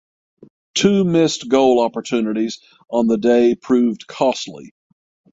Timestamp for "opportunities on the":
1.79-3.19